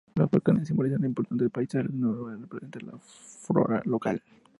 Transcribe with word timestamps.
Los 0.15 0.31
volcanes 0.31 0.67
simbolizan 0.67 1.01
lo 1.01 1.07
imponente 1.09 1.35
de 1.35 1.43
los 1.43 1.51
paisajes; 1.51 1.91
el 1.91 1.99
nogal 2.01 2.41
representa 2.41 2.79
la 2.83 2.97
flora 2.97 3.83
local. 3.85 4.23